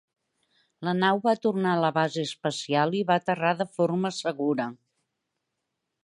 [0.87, 4.65] La nau va tornar a la base espacial i va aterrar de forma segura.